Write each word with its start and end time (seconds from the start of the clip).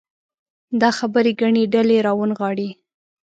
دا 0.81 0.89
خبرې 0.99 1.31
ګڼې 1.41 1.63
ډلې 1.73 1.97
راونغاړي. 2.05 2.69